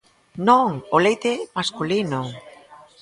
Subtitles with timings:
[0.47, 2.21] Non, ¡o leite é masculino!